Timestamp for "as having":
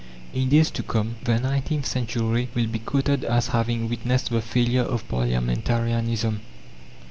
3.23-3.87